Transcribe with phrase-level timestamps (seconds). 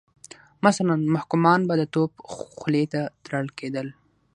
[0.65, 2.11] مثلا محکومان به د توپ
[2.57, 3.87] خولې ته تړل کېدل.